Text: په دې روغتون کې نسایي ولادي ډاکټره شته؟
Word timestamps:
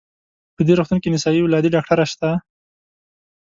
په 0.55 0.61
دې 0.67 0.73
روغتون 0.77 0.99
کې 1.01 1.11
نسایي 1.15 1.41
ولادي 1.43 1.69
ډاکټره 1.75 2.05
شته؟ 2.11 2.29